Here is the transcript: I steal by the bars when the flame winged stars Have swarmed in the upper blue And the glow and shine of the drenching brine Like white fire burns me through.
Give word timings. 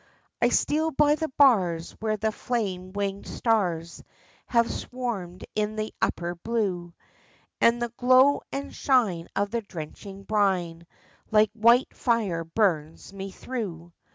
I 0.41 0.49
steal 0.49 0.89
by 0.89 1.13
the 1.13 1.27
bars 1.27 1.91
when 1.99 2.17
the 2.19 2.31
flame 2.31 2.91
winged 2.91 3.27
stars 3.27 4.03
Have 4.47 4.67
swarmed 4.67 5.45
in 5.53 5.75
the 5.75 5.93
upper 6.01 6.33
blue 6.33 6.95
And 7.61 7.79
the 7.79 7.89
glow 7.97 8.41
and 8.51 8.73
shine 8.73 9.27
of 9.35 9.51
the 9.51 9.61
drenching 9.61 10.23
brine 10.23 10.87
Like 11.29 11.51
white 11.53 11.95
fire 11.95 12.43
burns 12.43 13.13
me 13.13 13.29
through. 13.29 13.93